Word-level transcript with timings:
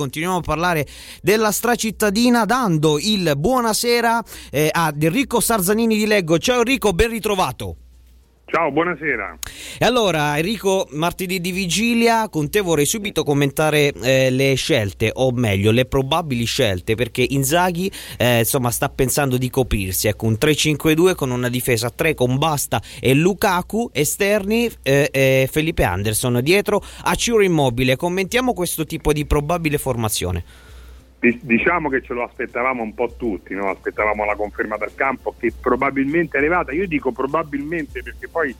Continuiamo 0.00 0.36
a 0.36 0.42
parlare 0.42 0.86
della 1.20 1.50
stracittadina 1.50 2.44
dando 2.44 3.00
il 3.00 3.32
buonasera 3.36 4.22
eh, 4.48 4.68
ad 4.70 5.02
Enrico 5.02 5.40
Sarzanini 5.40 5.96
di 5.96 6.06
Leggo. 6.06 6.38
Ciao 6.38 6.58
Enrico, 6.58 6.92
ben 6.92 7.10
ritrovato. 7.10 7.87
Ciao, 8.50 8.72
buonasera. 8.72 9.40
E 9.78 9.84
allora, 9.84 10.38
Enrico, 10.38 10.88
martedì 10.92 11.38
di 11.38 11.52
vigilia, 11.52 12.30
con 12.30 12.48
te 12.48 12.60
vorrei 12.60 12.86
subito 12.86 13.22
commentare 13.22 13.92
eh, 13.92 14.30
le 14.30 14.54
scelte, 14.54 15.10
o 15.12 15.32
meglio, 15.32 15.70
le 15.70 15.84
probabili 15.84 16.44
scelte, 16.44 16.94
perché 16.94 17.26
Inzaghi 17.28 17.92
eh, 18.16 18.38
insomma, 18.38 18.70
sta 18.70 18.88
pensando 18.88 19.36
di 19.36 19.50
coprirsi. 19.50 20.08
Ecco, 20.08 20.24
un 20.24 20.38
3-5-2 20.40 21.14
con 21.14 21.30
una 21.30 21.50
difesa 21.50 21.90
3 21.90 22.14
con 22.14 22.38
Basta 22.38 22.80
e 23.00 23.12
Lukaku, 23.12 23.90
esterni 23.92 24.70
eh, 24.82 25.10
e 25.12 25.46
Felipe 25.52 25.84
Anderson 25.84 26.40
dietro 26.42 26.82
a 27.02 27.14
Ciro 27.16 27.42
Immobile. 27.42 27.96
Commentiamo 27.96 28.54
questo 28.54 28.86
tipo 28.86 29.12
di 29.12 29.26
probabile 29.26 29.76
formazione. 29.76 30.67
Diciamo 31.20 31.88
che 31.88 32.00
ce 32.00 32.14
lo 32.14 32.22
aspettavamo 32.22 32.82
un 32.82 32.94
po' 32.94 33.14
tutti, 33.16 33.52
no? 33.52 33.70
aspettavamo 33.70 34.24
la 34.24 34.36
conferma 34.36 34.76
dal 34.76 34.94
campo 34.94 35.34
che 35.36 35.52
probabilmente 35.60 36.36
è 36.36 36.40
arrivata. 36.40 36.72
Io 36.72 36.86
dico 36.86 37.10
probabilmente 37.10 38.02
perché 38.02 38.28
poi 38.28 38.54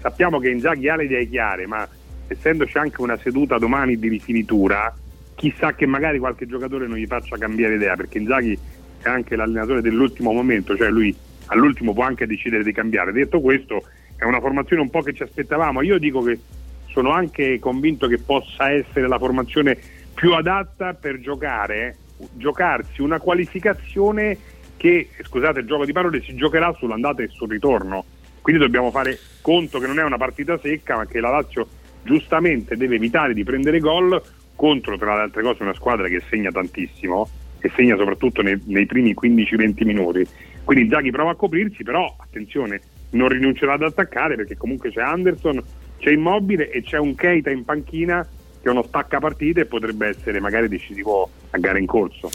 sappiamo 0.00 0.38
che 0.38 0.48
Inzaghi 0.48 0.88
ha 0.88 0.96
le 0.96 1.04
idee 1.04 1.28
chiare, 1.28 1.66
ma 1.66 1.86
essendoci 2.26 2.78
anche 2.78 3.02
una 3.02 3.18
seduta 3.18 3.58
domani 3.58 3.98
di 3.98 4.08
rifinitura, 4.08 4.94
chissà 5.34 5.74
che 5.74 5.84
magari 5.84 6.18
qualche 6.18 6.46
giocatore 6.46 6.86
non 6.86 6.96
gli 6.96 7.06
faccia 7.06 7.36
cambiare 7.36 7.74
idea, 7.74 7.94
perché 7.94 8.18
Inzaghi 8.18 8.58
è 9.02 9.08
anche 9.08 9.36
l'allenatore 9.36 9.82
dell'ultimo 9.82 10.32
momento, 10.32 10.76
cioè 10.76 10.88
lui 10.88 11.14
all'ultimo 11.46 11.92
può 11.92 12.04
anche 12.04 12.26
decidere 12.26 12.64
di 12.64 12.72
cambiare. 12.72 13.12
Detto 13.12 13.40
questo, 13.40 13.84
è 14.16 14.24
una 14.24 14.40
formazione 14.40 14.80
un 14.80 14.90
po' 14.90 15.02
che 15.02 15.12
ci 15.12 15.22
aspettavamo. 15.22 15.82
Io 15.82 15.98
dico 15.98 16.22
che 16.22 16.38
sono 16.86 17.10
anche 17.10 17.58
convinto 17.58 18.06
che 18.06 18.18
possa 18.18 18.70
essere 18.70 19.06
la 19.06 19.18
formazione 19.18 19.78
più 20.18 20.34
adatta 20.34 20.94
per 20.94 21.20
giocare, 21.20 21.96
giocarsi 22.32 23.02
una 23.02 23.20
qualificazione 23.20 24.36
che, 24.76 25.10
scusate 25.22 25.60
il 25.60 25.66
gioco 25.66 25.84
di 25.84 25.92
parole, 25.92 26.20
si 26.22 26.34
giocherà 26.34 26.74
sull'andata 26.76 27.22
e 27.22 27.28
sul 27.28 27.48
ritorno. 27.48 28.04
Quindi 28.40 28.60
dobbiamo 28.60 28.90
fare 28.90 29.16
conto 29.40 29.78
che 29.78 29.86
non 29.86 30.00
è 30.00 30.02
una 30.02 30.16
partita 30.16 30.58
secca, 30.58 30.96
ma 30.96 31.06
che 31.06 31.20
la 31.20 31.30
Lazio 31.30 31.68
giustamente 32.02 32.76
deve 32.76 32.96
evitare 32.96 33.32
di 33.32 33.44
prendere 33.44 33.78
gol 33.78 34.20
contro, 34.56 34.98
tra 34.98 35.14
le 35.14 35.22
altre 35.22 35.42
cose, 35.42 35.62
una 35.62 35.74
squadra 35.74 36.08
che 36.08 36.20
segna 36.28 36.50
tantissimo 36.50 37.28
e 37.60 37.70
segna 37.76 37.96
soprattutto 37.96 38.42
nei, 38.42 38.60
nei 38.64 38.86
primi 38.86 39.14
15-20 39.14 39.84
minuti. 39.84 40.26
Quindi 40.64 40.88
Zaghi 40.88 41.12
prova 41.12 41.30
a 41.30 41.36
coprirsi, 41.36 41.84
però 41.84 42.12
attenzione, 42.18 42.80
non 43.10 43.28
rinuncerà 43.28 43.74
ad 43.74 43.82
attaccare 43.82 44.34
perché 44.34 44.56
comunque 44.56 44.90
c'è 44.90 45.00
Anderson, 45.00 45.62
c'è 45.98 46.10
Immobile 46.10 46.70
e 46.70 46.82
c'è 46.82 46.98
un 46.98 47.14
Keita 47.14 47.50
in 47.50 47.64
panchina 47.64 48.26
che 48.60 48.68
uno 48.68 48.82
stacca 48.82 49.18
partita 49.18 49.60
e 49.60 49.66
potrebbe 49.66 50.08
essere 50.08 50.40
magari 50.40 50.68
decisivo 50.68 51.28
a 51.50 51.58
gara 51.58 51.78
in 51.78 51.86
corso. 51.86 52.30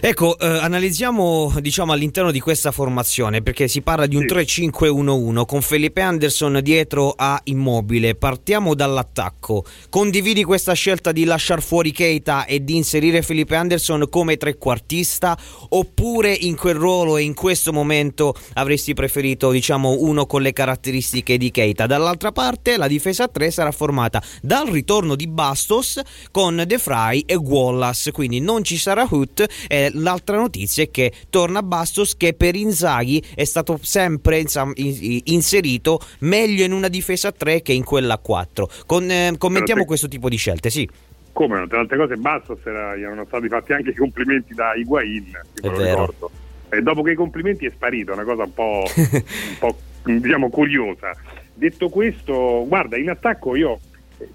Ecco, 0.00 0.38
eh, 0.38 0.46
analizziamo 0.46 1.54
diciamo, 1.60 1.92
all'interno 1.92 2.30
di 2.30 2.40
questa 2.40 2.70
formazione 2.70 3.42
perché 3.42 3.68
si 3.68 3.82
parla 3.82 4.06
di 4.06 4.16
un 4.16 4.26
sì. 4.26 4.68
3-5-1-1 4.70 5.44
con 5.44 5.62
Felipe 5.62 6.00
Anderson 6.00 6.60
dietro 6.62 7.12
a 7.16 7.40
Immobile. 7.44 8.14
Partiamo 8.14 8.74
dall'attacco. 8.74 9.64
Condividi 9.88 10.44
questa 10.44 10.72
scelta 10.72 11.12
di 11.12 11.24
lasciare 11.24 11.60
fuori 11.60 11.92
Keita 11.92 12.44
e 12.44 12.64
di 12.64 12.76
inserire 12.76 13.22
Felipe 13.22 13.56
Anderson 13.56 14.08
come 14.08 14.36
trequartista 14.36 15.36
oppure 15.70 16.32
in 16.32 16.56
quel 16.56 16.74
ruolo 16.74 17.16
e 17.16 17.22
in 17.22 17.34
questo 17.34 17.72
momento 17.72 18.34
avresti 18.54 18.94
preferito 18.94 19.50
diciamo, 19.50 19.96
uno 19.98 20.26
con 20.26 20.42
le 20.42 20.52
caratteristiche 20.52 21.36
di 21.36 21.50
Keita? 21.50 21.86
Dall'altra 21.86 22.32
parte 22.32 22.76
la 22.76 22.88
difesa 22.88 23.28
3 23.28 23.50
sarà 23.50 23.72
formata 23.72 24.22
dal 24.42 24.66
ritorno 24.66 25.14
di 25.14 25.26
Bastos 25.26 26.00
con 26.30 26.62
De 26.66 26.78
Frey 26.78 27.24
e 27.26 27.34
Wallace, 27.34 28.12
quindi 28.12 28.40
non 28.40 28.64
ci 28.64 28.76
sarà 28.76 29.06
Hut. 29.08 29.46
Eh, 29.72 29.88
l'altra 29.94 30.36
notizia 30.36 30.82
è 30.82 30.90
che 30.90 31.12
torna 31.30 31.62
Bastos 31.62 32.16
che 32.16 32.34
per 32.34 32.56
Inzaghi 32.56 33.22
è 33.36 33.44
stato 33.44 33.78
sempre 33.80 34.40
insomma, 34.40 34.72
inserito 34.74 36.00
meglio 36.20 36.64
in 36.64 36.72
una 36.72 36.88
difesa 36.88 37.28
a 37.28 37.32
3 37.32 37.62
che 37.62 37.72
in 37.72 37.84
quella 37.84 38.14
a 38.14 38.18
4. 38.18 38.68
Con, 38.84 39.08
eh, 39.08 39.32
commentiamo 39.38 39.84
questo 39.84 40.08
tipo 40.08 40.28
di 40.28 40.34
scelte, 40.34 40.70
sì. 40.70 40.90
Come? 41.32 41.68
Tra 41.68 41.76
le 41.76 41.82
altre 41.82 41.96
cose 41.98 42.16
Bastos 42.16 42.58
era, 42.64 42.96
gli 42.96 43.02
erano 43.02 43.24
stati 43.26 43.46
fatti 43.46 43.72
anche 43.72 43.90
i 43.90 43.94
complimenti 43.94 44.54
da 44.54 44.74
Higuain, 44.74 45.40
è 45.62 45.68
vero. 45.68 46.00
Ricordo. 46.00 46.30
E 46.68 46.82
dopo 46.82 47.02
che 47.02 47.12
i 47.12 47.16
complimenti 47.16 47.64
è 47.64 47.70
sparito, 47.70 48.12
una 48.12 48.24
cosa 48.24 48.42
un 48.42 48.52
po', 48.52 48.82
un 48.96 49.58
po' 49.60 49.76
diciamo 50.02 50.50
curiosa. 50.50 51.12
Detto 51.54 51.88
questo, 51.90 52.64
guarda, 52.66 52.96
in 52.96 53.08
attacco 53.08 53.54
io 53.54 53.78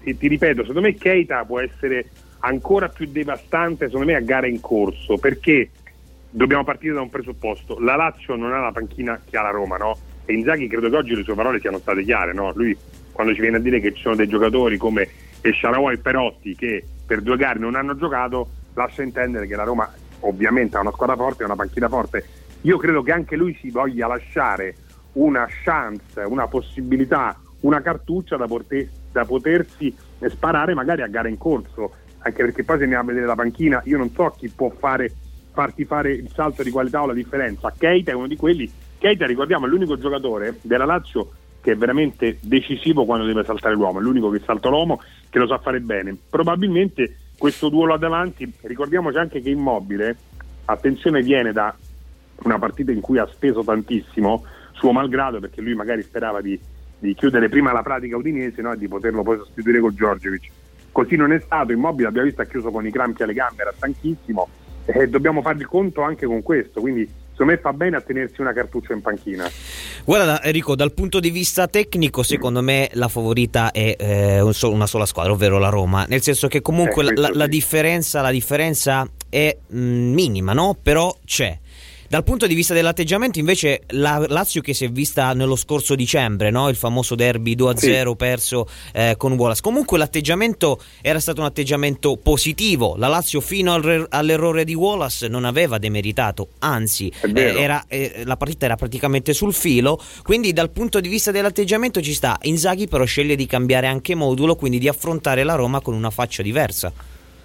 eh, 0.02 0.16
ti 0.16 0.28
ripeto, 0.28 0.60
secondo 0.60 0.80
me 0.80 0.94
Keita 0.94 1.44
può 1.44 1.60
essere 1.60 2.06
ancora 2.46 2.88
più 2.88 3.06
devastante 3.06 3.86
secondo 3.86 4.06
me 4.06 4.14
a 4.14 4.20
gara 4.20 4.46
in 4.46 4.60
corso 4.60 5.16
perché 5.18 5.70
dobbiamo 6.30 6.64
partire 6.64 6.94
da 6.94 7.00
un 7.00 7.10
presupposto 7.10 7.78
la 7.80 7.96
Lazio 7.96 8.36
non 8.36 8.52
ha 8.52 8.60
la 8.60 8.72
panchina 8.72 9.20
che 9.28 9.36
ha 9.36 9.42
la 9.42 9.50
Roma 9.50 9.76
no? 9.76 9.98
e 10.24 10.32
Inzaghi 10.32 10.68
credo 10.68 10.88
che 10.88 10.96
oggi 10.96 11.14
le 11.14 11.24
sue 11.24 11.34
parole 11.34 11.60
siano 11.60 11.78
state 11.78 12.04
chiare 12.04 12.32
no? 12.32 12.52
lui 12.54 12.76
quando 13.10 13.34
ci 13.34 13.40
viene 13.40 13.56
a 13.56 13.60
dire 13.60 13.80
che 13.80 13.92
ci 13.92 14.02
sono 14.02 14.14
dei 14.14 14.28
giocatori 14.28 14.76
come 14.76 15.08
Esciarawa 15.40 15.92
e 15.92 15.98
Perotti 15.98 16.54
che 16.54 16.84
per 17.04 17.20
due 17.20 17.36
gare 17.36 17.58
non 17.58 17.74
hanno 17.74 17.96
giocato 17.96 18.48
lascia 18.74 19.02
intendere 19.02 19.46
che 19.46 19.56
la 19.56 19.64
Roma 19.64 19.92
ovviamente 20.20 20.76
ha 20.76 20.80
una 20.80 20.92
squadra 20.92 21.16
forte 21.16 21.42
e 21.42 21.46
una 21.46 21.56
panchina 21.56 21.88
forte 21.88 22.24
io 22.62 22.78
credo 22.78 23.02
che 23.02 23.12
anche 23.12 23.36
lui 23.36 23.56
si 23.60 23.70
voglia 23.70 24.06
lasciare 24.06 24.76
una 25.14 25.46
chance, 25.48 26.20
una 26.20 26.46
possibilità, 26.46 27.38
una 27.60 27.80
cartuccia 27.80 28.36
da, 28.36 28.46
poter, 28.46 28.88
da 29.10 29.24
potersi 29.24 29.94
sparare 30.28 30.74
magari 30.74 31.02
a 31.02 31.06
gara 31.06 31.28
in 31.28 31.38
corso 31.38 31.92
anche 32.18 32.44
perché 32.44 32.64
poi 32.64 32.78
se 32.78 32.82
andiamo 32.84 33.04
a 33.04 33.06
vedere 33.06 33.26
la 33.26 33.34
panchina 33.34 33.80
io 33.84 33.98
non 33.98 34.10
so 34.10 34.34
chi 34.36 34.48
può 34.48 34.70
fare, 34.70 35.12
farti 35.52 35.84
fare 35.84 36.12
il 36.12 36.30
salto 36.32 36.62
di 36.62 36.70
qualità 36.70 37.02
o 37.02 37.06
la 37.06 37.14
differenza. 37.14 37.72
Keita 37.76 38.10
è 38.10 38.14
uno 38.14 38.26
di 38.26 38.36
quelli, 38.36 38.70
Keita 38.98 39.26
ricordiamo 39.26 39.66
è 39.66 39.68
l'unico 39.68 39.96
giocatore 39.98 40.58
della 40.62 40.84
Lazio 40.84 41.30
che 41.60 41.72
è 41.72 41.76
veramente 41.76 42.38
decisivo 42.40 43.04
quando 43.04 43.26
deve 43.26 43.42
saltare 43.42 43.74
l'uomo, 43.74 43.98
è 43.98 44.02
l'unico 44.02 44.30
che 44.30 44.40
salta 44.44 44.68
l'uomo 44.68 45.00
che 45.28 45.38
lo 45.38 45.48
sa 45.48 45.58
fare 45.58 45.80
bene. 45.80 46.16
Probabilmente 46.30 47.16
questo 47.36 47.68
duolo 47.68 47.92
là 47.92 47.98
davanti, 47.98 48.50
ricordiamoci 48.62 49.18
anche 49.18 49.42
che 49.42 49.50
Immobile, 49.50 50.16
attenzione, 50.66 51.22
viene 51.22 51.52
da 51.52 51.74
una 52.44 52.58
partita 52.58 52.92
in 52.92 53.00
cui 53.00 53.18
ha 53.18 53.28
speso 53.32 53.64
tantissimo, 53.64 54.44
suo 54.72 54.92
malgrado, 54.92 55.40
perché 55.40 55.60
lui 55.60 55.74
magari 55.74 56.02
sperava 56.02 56.40
di, 56.40 56.58
di 57.00 57.14
chiudere 57.14 57.48
prima 57.48 57.72
la 57.72 57.82
pratica 57.82 58.16
udinese 58.16 58.60
e 58.60 58.76
di 58.76 58.88
poterlo 58.88 59.22
poi 59.22 59.38
sostituire 59.38 59.80
con 59.80 59.94
Giorgiovic 59.94 60.50
Così 60.96 61.14
non 61.16 61.30
è 61.30 61.38
stato, 61.44 61.72
Immobile 61.72 62.08
abbiamo 62.08 62.26
visto 62.26 62.40
ha 62.40 62.46
chiuso 62.46 62.70
con 62.70 62.86
i 62.86 62.90
crampi 62.90 63.22
alle 63.22 63.34
gambe, 63.34 63.60
era 63.60 63.72
stanchissimo 63.76 64.48
e 64.86 65.06
dobbiamo 65.10 65.42
fare 65.42 65.58
il 65.58 65.66
conto 65.66 66.00
anche 66.00 66.24
con 66.24 66.42
questo, 66.42 66.80
quindi 66.80 67.06
secondo 67.32 67.52
me 67.52 67.58
fa 67.58 67.74
bene 67.74 67.96
a 67.96 68.00
tenersi 68.00 68.40
una 68.40 68.54
cartuccia 68.54 68.94
in 68.94 69.02
panchina. 69.02 69.46
Guarda 70.06 70.42
Enrico, 70.42 70.74
dal 70.74 70.94
punto 70.94 71.20
di 71.20 71.28
vista 71.28 71.68
tecnico 71.68 72.22
secondo 72.22 72.62
me 72.62 72.88
la 72.94 73.08
favorita 73.08 73.72
è 73.72 73.94
eh, 73.98 74.40
una 74.40 74.86
sola 74.86 75.04
squadra, 75.04 75.32
ovvero 75.32 75.58
la 75.58 75.68
Roma, 75.68 76.06
nel 76.08 76.22
senso 76.22 76.48
che 76.48 76.62
comunque 76.62 77.04
eh, 77.04 77.12
la, 77.12 77.28
la, 77.30 77.44
sì. 77.44 77.50
differenza, 77.50 78.22
la, 78.22 78.30
differenza, 78.30 79.06
è 79.28 79.54
mh, 79.66 79.78
mm, 79.78 80.14
minima, 80.14 80.54
no? 80.54 80.78
però 80.82 81.14
c'è. 81.26 81.58
Dal 82.08 82.22
punto 82.22 82.46
di 82.46 82.54
vista 82.54 82.72
dell'atteggiamento, 82.72 83.40
invece, 83.40 83.82
la 83.88 84.24
Lazio 84.28 84.60
che 84.60 84.74
si 84.74 84.84
è 84.84 84.90
vista 84.90 85.32
nello 85.32 85.56
scorso 85.56 85.96
dicembre, 85.96 86.50
no? 86.50 86.68
il 86.68 86.76
famoso 86.76 87.16
derby 87.16 87.56
2-0 87.56 87.76
sì. 87.76 88.16
perso 88.16 88.68
eh, 88.92 89.14
con 89.16 89.32
Wallace. 89.32 89.60
Comunque 89.60 89.98
l'atteggiamento 89.98 90.80
era 91.02 91.18
stato 91.18 91.40
un 91.40 91.46
atteggiamento 91.46 92.16
positivo. 92.16 92.94
La 92.96 93.08
Lazio 93.08 93.40
fino 93.40 93.74
al, 93.74 94.06
all'errore 94.08 94.62
di 94.62 94.74
Wallace 94.74 95.26
non 95.26 95.44
aveva 95.44 95.78
demeritato, 95.78 96.50
anzi, 96.60 97.10
eh, 97.22 97.60
era, 97.60 97.84
eh, 97.88 98.22
la 98.24 98.36
partita 98.36 98.66
era 98.66 98.76
praticamente 98.76 99.32
sul 99.32 99.52
filo. 99.52 100.00
Quindi, 100.22 100.52
dal 100.52 100.70
punto 100.70 101.00
di 101.00 101.08
vista 101.08 101.32
dell'atteggiamento, 101.32 102.00
ci 102.00 102.14
sta. 102.14 102.38
Inzaghi, 102.42 102.86
però, 102.86 103.04
sceglie 103.04 103.34
di 103.34 103.46
cambiare 103.46 103.88
anche 103.88 104.14
modulo, 104.14 104.54
quindi 104.54 104.78
di 104.78 104.86
affrontare 104.86 105.42
la 105.42 105.56
Roma 105.56 105.80
con 105.80 105.94
una 105.94 106.10
faccia 106.10 106.42
diversa. 106.42 106.92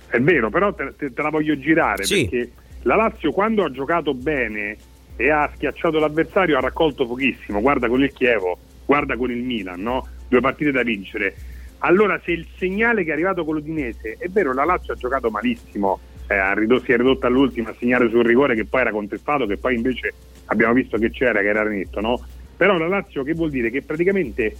È 0.07 0.19
vero, 0.19 0.49
però 0.49 0.71
te, 0.75 0.93
te, 0.97 1.13
te 1.13 1.21
la 1.21 1.29
voglio 1.29 1.57
girare 1.57 2.03
sì. 2.03 2.27
perché 2.27 2.51
la 2.83 2.95
Lazio 2.95 3.31
quando 3.31 3.63
ha 3.63 3.71
giocato 3.71 4.13
bene 4.13 4.77
e 5.15 5.29
ha 5.29 5.49
schiacciato 5.53 5.99
l'avversario 5.99 6.57
ha 6.57 6.61
raccolto 6.61 7.05
pochissimo, 7.05 7.61
guarda 7.61 7.87
con 7.87 8.01
il 8.01 8.11
Chievo, 8.11 8.57
guarda 8.85 9.15
con 9.15 9.29
il 9.29 9.43
Milan, 9.43 9.81
no? 9.81 10.07
due 10.27 10.39
partite 10.39 10.71
da 10.71 10.83
vincere. 10.83 11.35
Allora 11.79 12.19
se 12.23 12.31
il 12.31 12.47
segnale 12.57 13.03
che 13.03 13.09
è 13.09 13.13
arrivato 13.13 13.43
con 13.43 13.55
l'Udinese, 13.55 14.15
è 14.17 14.27
vero 14.29 14.53
la 14.53 14.65
Lazio 14.65 14.93
ha 14.93 14.95
giocato 14.95 15.29
malissimo, 15.29 15.99
eh, 16.27 16.79
si 16.83 16.91
è 16.91 16.97
ridotta 16.97 17.27
all'ultima 17.27 17.69
a 17.69 17.75
segnare 17.77 18.09
sul 18.09 18.23
rigore 18.23 18.55
che 18.55 18.65
poi 18.65 18.81
era 18.81 18.91
contestato, 18.91 19.45
che 19.45 19.57
poi 19.57 19.75
invece 19.75 20.13
abbiamo 20.45 20.73
visto 20.73 20.97
che 20.97 21.11
c'era, 21.11 21.41
che 21.41 21.47
era 21.47 21.63
netto, 21.63 21.99
no? 21.99 22.19
Però 22.55 22.77
la 22.77 22.87
Lazio 22.87 23.23
che 23.23 23.33
vuol 23.33 23.49
dire? 23.49 23.69
Che 23.69 23.81
praticamente 23.81 24.55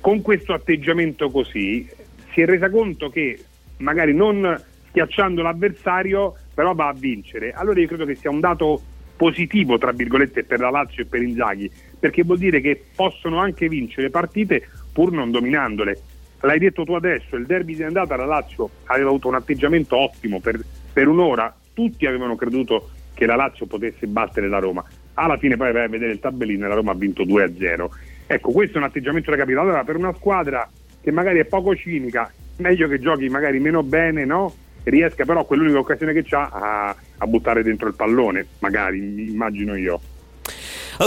con 0.00 0.22
questo 0.22 0.52
atteggiamento 0.52 1.30
così 1.30 1.88
si 2.32 2.40
è 2.40 2.46
resa 2.46 2.70
conto 2.70 3.10
che 3.10 3.38
magari 3.78 4.14
non 4.14 4.62
schiacciando 4.88 5.42
l'avversario 5.42 6.34
però 6.56 6.72
va 6.72 6.88
a 6.88 6.94
vincere. 6.94 7.52
Allora 7.52 7.78
io 7.80 7.86
credo 7.86 8.06
che 8.06 8.14
sia 8.14 8.30
un 8.30 8.40
dato 8.40 8.80
positivo, 9.14 9.76
tra 9.76 9.92
virgolette, 9.92 10.42
per 10.44 10.60
la 10.60 10.70
Lazio 10.70 11.02
e 11.02 11.06
per 11.06 11.20
Inzaghi, 11.20 11.70
perché 11.98 12.22
vuol 12.22 12.38
dire 12.38 12.62
che 12.62 12.82
possono 12.96 13.38
anche 13.40 13.68
vincere 13.68 14.08
partite 14.08 14.66
pur 14.90 15.12
non 15.12 15.30
dominandole. 15.30 16.00
l'hai 16.40 16.58
detto 16.58 16.84
tu 16.84 16.94
adesso, 16.94 17.36
il 17.36 17.44
derby 17.44 17.74
di 17.74 17.82
andata 17.82 18.16
la 18.16 18.24
Lazio 18.24 18.70
aveva 18.84 19.10
avuto 19.10 19.28
un 19.28 19.34
atteggiamento 19.34 19.98
ottimo 19.98 20.40
per, 20.40 20.58
per 20.94 21.08
un'ora, 21.08 21.54
tutti 21.74 22.06
avevano 22.06 22.36
creduto 22.36 22.88
che 23.12 23.26
la 23.26 23.36
Lazio 23.36 23.66
potesse 23.66 24.06
battere 24.06 24.48
la 24.48 24.58
Roma. 24.58 24.82
Alla 25.14 25.36
fine 25.36 25.58
poi 25.58 25.72
vai 25.72 25.84
a 25.84 25.88
vedere 25.88 26.12
il 26.12 26.20
tabellino 26.20 26.64
e 26.64 26.68
la 26.68 26.74
Roma 26.74 26.92
ha 26.92 26.94
vinto 26.94 27.22
2-0. 27.24 27.88
Ecco, 28.26 28.50
questo 28.50 28.76
è 28.76 28.80
un 28.80 28.86
atteggiamento 28.86 29.30
da 29.30 29.36
capitale. 29.36 29.66
Allora, 29.66 29.84
per 29.84 29.96
una 29.96 30.14
squadra 30.14 30.66
che 31.02 31.10
magari 31.10 31.38
è 31.38 31.44
poco 31.44 31.76
cinica, 31.76 32.32
meglio 32.56 32.88
che 32.88 32.98
giochi 32.98 33.28
magari 33.28 33.60
meno 33.60 33.82
bene, 33.82 34.24
no? 34.24 34.54
Riesca 34.90 35.24
però 35.24 35.44
quell'unica 35.44 35.78
occasione 35.78 36.12
che 36.12 36.24
ha 36.34 36.48
a, 36.48 36.96
a 37.18 37.26
buttare 37.26 37.62
dentro 37.62 37.88
il 37.88 37.94
pallone, 37.94 38.46
magari, 38.60 38.98
immagino 39.28 39.76
io. 39.76 40.00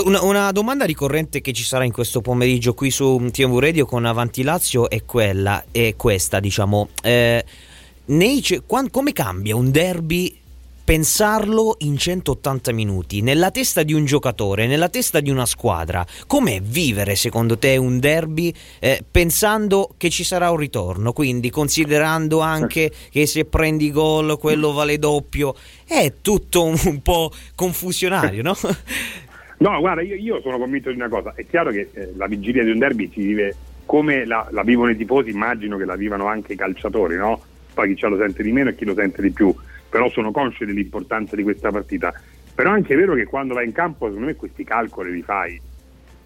Una, 0.03 0.21
una, 0.21 0.51
domanda 0.51 0.85
ricorrente 0.85 1.41
che 1.41 1.51
ci 1.51 1.63
sarà 1.63 1.83
in 1.83 1.91
questo 1.91 2.21
pomeriggio 2.21 2.75
qui 2.75 2.91
su 2.91 3.27
TV 3.31 3.57
Radio 3.57 3.85
con 3.87 4.05
Avanti 4.05 4.43
Lazio 4.43 4.87
è 4.87 5.03
quella, 5.03 5.65
è 5.71 5.95
questa, 5.95 6.39
diciamo. 6.39 6.89
Eh, 7.01 7.43
nei, 8.05 8.43
come 8.91 9.13
cambia 9.13 9.55
un 9.55 9.71
derby 9.71 10.38
pensarlo 10.89 11.75
in 11.81 11.97
180 11.97 12.73
minuti, 12.73 13.21
nella 13.21 13.51
testa 13.51 13.83
di 13.83 13.93
un 13.93 14.05
giocatore, 14.05 14.65
nella 14.65 14.89
testa 14.89 15.19
di 15.19 15.29
una 15.29 15.45
squadra. 15.45 16.03
Com'è 16.25 16.61
vivere 16.61 17.13
secondo 17.13 17.59
te 17.59 17.77
un 17.77 17.99
derby 17.99 18.51
eh, 18.79 19.03
pensando 19.11 19.91
che 19.97 20.09
ci 20.09 20.23
sarà 20.23 20.49
un 20.49 20.57
ritorno? 20.57 21.13
Quindi 21.13 21.51
considerando 21.51 22.39
anche 22.39 22.91
che 23.11 23.27
se 23.27 23.45
prendi 23.45 23.91
gol 23.91 24.39
quello 24.39 24.71
vale 24.71 24.97
doppio, 24.97 25.53
è 25.87 26.11
tutto 26.23 26.63
un, 26.63 26.75
un 26.85 27.03
po' 27.03 27.31
confusionario, 27.53 28.41
no? 28.41 28.55
No, 29.59 29.77
guarda, 29.81 30.01
io, 30.01 30.15
io, 30.15 30.41
sono 30.41 30.57
convinto 30.57 30.89
di 30.89 30.95
una 30.95 31.09
cosa, 31.09 31.33
è 31.35 31.45
chiaro 31.45 31.69
che 31.69 31.89
eh, 31.91 32.13
la 32.15 32.27
vigilia 32.27 32.63
di 32.63 32.71
un 32.71 32.79
derby 32.79 33.11
si 33.13 33.21
vive 33.21 33.53
come 33.85 34.25
la, 34.25 34.47
la, 34.51 34.63
vivono 34.63 34.89
i 34.89 34.95
tifosi, 34.95 35.29
immagino 35.31 35.75
che 35.77 35.83
la 35.83 35.97
vivano 35.97 36.27
anche 36.27 36.53
i 36.53 36.55
calciatori, 36.55 37.17
no? 37.17 37.41
Poi 37.73 37.89
chi 37.89 37.97
ce 37.97 38.07
lo 38.07 38.17
sente 38.17 38.41
di 38.41 38.53
meno 38.53 38.69
e 38.69 38.75
chi 38.75 38.85
lo 38.85 38.93
sente 38.93 39.21
di 39.21 39.31
più 39.31 39.53
però 39.89 40.09
sono 40.09 40.31
conscio 40.31 40.65
dell'importanza 40.65 41.35
di 41.35 41.43
questa 41.43 41.71
partita. 41.71 42.13
Però 42.53 42.71
è 42.71 42.73
anche 42.73 42.95
vero 42.95 43.15
che 43.15 43.25
quando 43.25 43.53
vai 43.53 43.65
in 43.65 43.71
campo, 43.71 44.05
secondo 44.05 44.27
me 44.27 44.35
questi 44.35 44.63
calcoli 44.63 45.11
li 45.11 45.21
fai. 45.21 45.59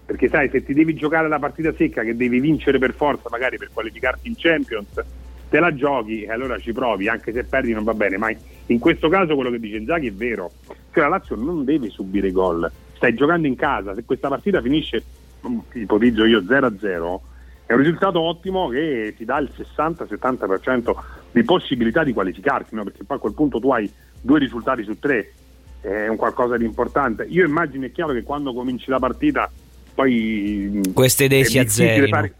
Perché 0.05 0.27
sai, 0.27 0.49
se 0.49 0.63
ti 0.63 0.73
devi 0.73 0.93
giocare 0.95 1.27
la 1.27 1.39
partita 1.39 1.73
secca 1.73 2.03
che 2.03 2.15
devi 2.15 2.39
vincere 2.39 2.77
per 2.77 2.93
forza, 2.93 3.29
magari 3.29 3.57
per 3.57 3.69
qualificarti 3.71 4.27
in 4.27 4.35
Champions, 4.37 5.01
te 5.49 5.59
la 5.59 5.73
giochi 5.73 6.23
e 6.23 6.31
allora 6.31 6.57
ci 6.57 6.73
provi, 6.73 7.07
anche 7.07 7.31
se 7.31 7.43
perdi 7.43 7.73
non 7.73 7.83
va 7.83 7.93
bene. 7.93 8.17
Ma 8.17 8.31
in 8.65 8.79
questo 8.79 9.07
caso 9.07 9.35
quello 9.35 9.51
che 9.51 9.59
dice 9.59 9.77
Inzaghi 9.77 10.07
è 10.07 10.13
vero. 10.13 10.51
Cioè 10.91 11.03
la 11.03 11.09
Lazio 11.09 11.35
non 11.35 11.63
deve 11.63 11.89
subire 11.89 12.31
gol. 12.31 12.69
Stai 12.95 13.13
giocando 13.13 13.47
in 13.47 13.55
casa, 13.55 13.93
se 13.93 14.03
questa 14.03 14.27
partita 14.27 14.61
finisce, 14.61 15.03
mm, 15.47 15.59
ipotizzo 15.73 16.25
io 16.25 16.41
0-0, 16.41 17.19
è 17.65 17.73
un 17.73 17.79
risultato 17.79 18.19
ottimo 18.19 18.67
che 18.67 19.13
ti 19.15 19.25
dà 19.25 19.37
il 19.37 19.51
60-70% 19.55 20.95
di 21.33 21.43
possibilità 21.43 22.03
di 22.03 22.13
qualificarti, 22.13 22.75
no? 22.75 22.83
perché 22.83 23.03
poi 23.03 23.17
a 23.17 23.19
quel 23.19 23.33
punto 23.33 23.59
tu 23.59 23.71
hai 23.71 23.91
due 24.21 24.39
risultati 24.39 24.83
su 24.83 24.97
tre, 24.99 25.33
è 25.81 26.07
un 26.07 26.15
qualcosa 26.15 26.55
di 26.57 26.63
importante. 26.63 27.25
Io 27.27 27.45
immagino, 27.45 27.85
è 27.85 27.91
chiaro 27.91 28.13
che 28.13 28.23
quando 28.23 28.53
cominci 28.53 28.89
la 28.89 28.99
partita 28.99 29.51
poi... 29.93 30.81
Queste 30.93 31.25
idee 31.25 31.43
si 31.43 31.57
azzerino. 31.59 32.07
Fare, 32.07 32.33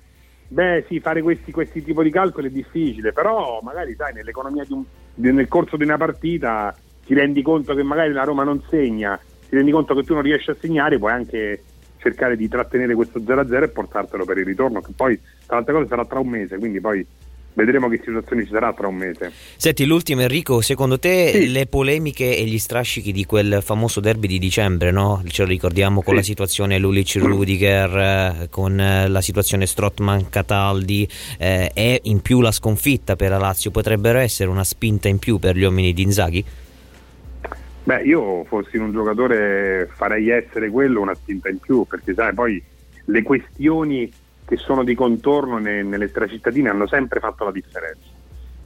beh 0.48 0.86
sì, 0.88 1.00
fare 1.00 1.22
questi, 1.22 1.52
questi 1.52 1.84
tipi 1.84 2.04
di 2.04 2.12
calcoli 2.12 2.48
è 2.48 2.52
difficile, 2.52 3.12
però 3.12 3.60
magari 3.62 3.96
sai, 3.96 4.14
nell'economia 4.14 4.64
di 4.64 4.74
un, 4.74 4.84
nel 5.16 5.48
corso 5.48 5.76
di 5.76 5.84
una 5.84 5.98
partita 5.98 6.76
ti 7.06 7.14
rendi 7.14 7.42
conto 7.42 7.74
che 7.74 7.84
magari 7.84 8.14
la 8.14 8.24
Roma 8.24 8.44
non 8.44 8.62
segna, 8.70 9.20
ti 9.50 9.56
rendi 9.56 9.72
conto 9.72 9.96
che 9.96 10.04
tu 10.04 10.14
non 10.14 10.22
riesci 10.22 10.52
a 10.52 10.56
segnare, 10.60 10.98
puoi 10.98 11.12
anche 11.12 11.64
cercare 11.98 12.36
di 12.36 12.48
trattenere 12.48 12.96
questo 12.96 13.20
0-0 13.20 13.64
e 13.64 13.68
portartelo 13.70 14.26
per 14.26 14.38
il 14.38 14.46
ritorno, 14.46 14.82
che 14.82 14.92
poi 14.96 15.20
tra 15.46 15.58
altre 15.58 15.74
cose 15.74 15.88
sarà 15.88 16.06
tra 16.06 16.20
un 16.20 16.28
mese, 16.28 16.58
quindi 16.58 16.80
poi 16.80 17.06
vedremo 17.54 17.88
che 17.88 18.00
situazione 18.04 18.44
ci 18.44 18.52
sarà 18.52 18.74
tra 18.74 18.88
un 18.88 18.96
mese. 18.96 19.32
Senti, 19.56 19.86
l'ultimo 19.86 20.22
Enrico, 20.22 20.62
secondo 20.62 21.00
te 21.00 21.32
sì. 21.32 21.52
le 21.52 21.68
polemiche 21.68 22.38
e 22.38 22.46
gli 22.46 22.58
strascichi 22.58 23.12
di 23.12 23.26
quel 23.26 23.60
famoso 23.62 24.00
derby 24.00 24.28
di 24.28 24.40
dicembre, 24.40 24.92
no? 24.92 25.22
ce 25.28 25.44
lo 25.44 25.50
ricordiamo 25.50 26.02
con 26.02 26.14
sì. 26.14 26.20
la 26.20 26.26
situazione 26.26 26.78
Lulic-Rudiger, 26.78 27.98
eh, 27.98 28.48
con 28.50 28.80
eh, 28.80 29.08
la 29.08 29.22
situazione 29.22 29.66
Strottman-Cataldi 29.66 31.08
eh, 31.38 31.72
e 31.74 32.00
in 32.04 32.22
più 32.22 32.42
la 32.42 32.52
sconfitta 32.52 33.16
per 33.16 33.30
la 33.30 33.38
Lazio, 33.38 33.72
potrebbero 33.72 34.20
essere 34.20 34.50
una 34.50 34.64
spinta 34.64 35.08
in 35.08 35.20
più 35.20 35.38
per 35.38 35.56
gli 35.56 35.64
uomini 35.64 35.94
di 35.94 36.02
Inzaghi? 36.02 36.46
Beh, 37.86 38.02
io 38.04 38.46
fossi 38.46 38.78
un 38.78 38.94
giocatore 38.94 39.90
farei 39.94 40.30
essere 40.30 40.70
quello 40.70 41.02
una 41.02 41.16
spinta 41.16 41.50
in 41.50 41.60
più, 41.60 41.86
perché 41.86 42.14
sai, 42.14 42.34
poi 42.34 42.62
le 43.06 43.22
questioni 43.24 44.10
che 44.46 44.58
sono 44.58 44.84
di 44.84 44.96
contorno 44.96 45.58
ne, 45.58 45.84
nelle 45.84 46.08
stracittadine 46.08 46.70
hanno 46.70 46.88
sempre 46.88 47.20
fatto 47.20 47.44
la 47.46 47.52
differenza. 47.52 48.08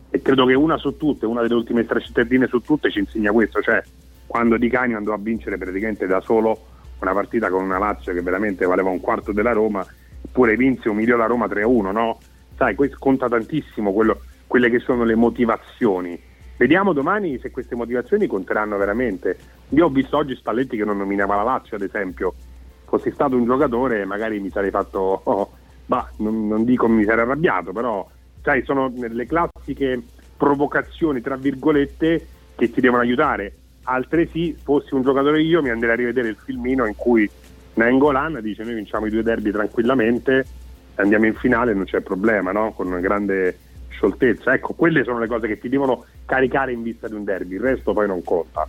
E 0.09 0.21
credo 0.21 0.45
che 0.45 0.53
una 0.53 0.77
su 0.77 0.97
tutte, 0.97 1.25
una 1.25 1.41
delle 1.41 1.55
ultime 1.55 1.83
stracittadine 1.83 2.47
su 2.47 2.61
tutte 2.61 2.89
ci 2.89 2.99
insegna 2.99 3.31
questo, 3.31 3.61
cioè 3.61 3.83
quando 4.25 4.57
Di 4.57 4.69
Canio 4.69 4.97
andò 4.97 5.13
a 5.13 5.17
vincere 5.17 5.57
praticamente 5.57 6.05
da 6.07 6.21
solo 6.21 6.59
una 6.99 7.13
partita 7.13 7.49
con 7.49 7.63
una 7.63 7.77
Lazio 7.77 8.13
che 8.13 8.21
veramente 8.21 8.65
valeva 8.65 8.89
un 8.89 8.99
quarto 8.99 9.31
della 9.31 9.51
Roma, 9.51 9.85
eppure 10.21 10.55
vinse, 10.55 10.89
umiliò 10.89 11.15
la 11.15 11.25
Roma 11.25 11.45
3-1, 11.45 11.91
no? 11.91 12.17
Sai, 12.55 12.75
questo 12.75 12.97
conta 12.99 13.27
tantissimo 13.29 13.93
quello, 13.93 14.21
quelle 14.47 14.69
che 14.69 14.79
sono 14.79 15.03
le 15.03 15.15
motivazioni. 15.15 16.19
Vediamo 16.57 16.91
domani 16.91 17.37
se 17.39 17.51
queste 17.51 17.75
motivazioni 17.75 18.25
conteranno 18.25 18.77
veramente. 18.77 19.37
Io 19.69 19.85
ho 19.85 19.89
visto 19.89 20.17
oggi 20.17 20.35
Spalletti 20.35 20.75
che 20.75 20.85
non 20.85 20.97
nominava 20.97 21.35
la 21.35 21.43
Lazio, 21.43 21.75
ad 21.77 21.83
esempio. 21.83 22.33
Fossi 22.85 23.11
stato 23.11 23.35
un 23.35 23.45
giocatore 23.45 24.05
magari 24.05 24.39
mi 24.39 24.49
sarei 24.49 24.71
fatto 24.71 25.21
oh, 25.23 25.51
bah, 25.87 26.09
non, 26.17 26.47
non, 26.47 26.63
dico 26.63 26.87
mi 26.87 27.03
sarei 27.03 27.23
arrabbiato, 27.23 27.71
però 27.71 28.07
sai, 28.43 28.63
sono 28.63 28.93
le 28.95 29.25
classiche 29.25 29.99
provocazioni, 30.37 31.21
tra 31.21 31.35
virgolette, 31.35 32.27
che 32.55 32.71
ti 32.71 32.79
devono 32.79 33.01
aiutare. 33.01 33.53
Altresì, 33.83 34.55
fossi 34.61 34.93
un 34.93 35.01
giocatore 35.01 35.41
io, 35.41 35.61
mi 35.61 35.69
andrei 35.69 35.93
a 35.93 35.95
rivedere 35.95 36.27
il 36.27 36.37
filmino 36.43 36.85
in 36.85 36.95
cui 36.95 37.29
Nangolan 37.73 38.39
dice 38.41 38.63
noi 38.63 38.75
vinciamo 38.75 39.05
i 39.05 39.09
due 39.09 39.23
derby 39.23 39.51
tranquillamente, 39.51 40.45
andiamo 40.95 41.25
in 41.25 41.35
finale, 41.35 41.73
non 41.73 41.85
c'è 41.85 42.01
problema, 42.01 42.51
no? 42.51 42.73
con 42.73 42.87
una 42.87 42.99
grande 42.99 43.57
scioltezza. 43.89 44.53
Ecco, 44.53 44.73
quelle 44.73 45.03
sono 45.03 45.19
le 45.19 45.27
cose 45.27 45.47
che 45.47 45.59
ti 45.59 45.69
devono 45.69 46.05
caricare 46.25 46.73
in 46.73 46.83
vista 46.83 47.07
di 47.07 47.13
un 47.13 47.23
derby, 47.23 47.55
il 47.55 47.61
resto 47.61 47.93
poi 47.93 48.07
non 48.07 48.23
conta. 48.23 48.67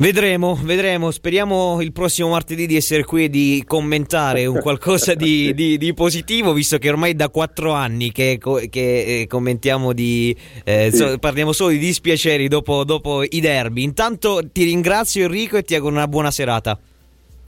Vedremo, 0.00 0.56
vedremo. 0.62 1.10
Speriamo 1.10 1.82
il 1.82 1.90
prossimo 1.90 2.28
martedì 2.28 2.66
di 2.66 2.76
essere 2.76 3.02
qui 3.02 3.24
e 3.24 3.28
di 3.28 3.64
commentare 3.66 4.46
un 4.46 4.60
qualcosa 4.60 5.14
di, 5.14 5.52
di, 5.56 5.76
di 5.76 5.92
positivo, 5.92 6.52
visto 6.52 6.78
che 6.78 6.88
ormai 6.88 7.16
da 7.16 7.28
quattro 7.30 7.72
anni 7.72 8.12
che, 8.12 8.38
che 8.70 9.22
eh, 9.22 9.26
commentiamo 9.26 9.92
di. 9.92 10.36
Eh, 10.62 10.90
sì. 10.92 10.96
so, 10.98 11.18
parliamo 11.18 11.50
solo 11.50 11.70
di 11.70 11.78
dispiaceri 11.78 12.46
dopo, 12.46 12.84
dopo 12.84 13.24
i 13.24 13.40
derby. 13.40 13.82
Intanto 13.82 14.40
ti 14.52 14.62
ringrazio, 14.62 15.24
Enrico, 15.24 15.56
e 15.56 15.62
ti 15.62 15.74
auguro 15.74 15.96
una 15.96 16.06
buona 16.06 16.30
serata. 16.30 16.78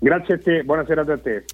Grazie 0.01 0.35
a 0.35 0.39
te, 0.39 0.65
buona 0.65 0.85
serata 0.85 1.13
a 1.13 1.19
te. 1.19 1.45